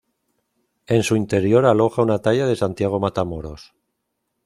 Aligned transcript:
En 0.87 1.03
su 1.03 1.15
interior 1.15 1.63
aloja 1.67 2.01
un 2.01 2.19
talla 2.19 2.47
de 2.47 2.55
Santiago 2.55 2.99
Matamoros. 2.99 3.75